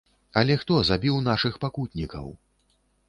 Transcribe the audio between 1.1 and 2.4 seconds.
нашых пакутнікаў?